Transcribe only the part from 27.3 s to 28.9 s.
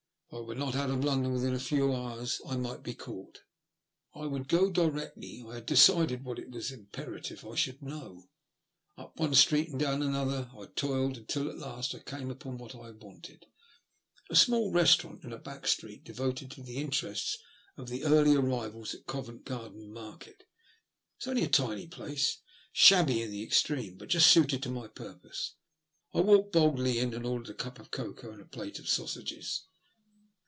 a cup of cocoa and a plate of